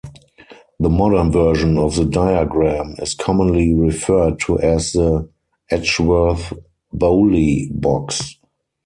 [0.79, 5.29] The modern version of the diagram is commonly referred to as the
[5.69, 8.37] Edgeworth-Bowley box.